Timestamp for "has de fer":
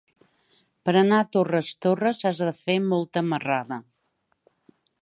2.31-2.79